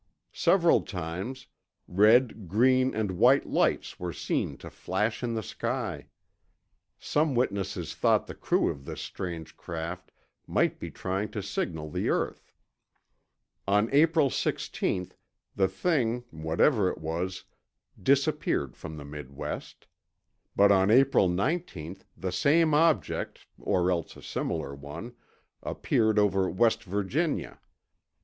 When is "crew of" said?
8.33-8.85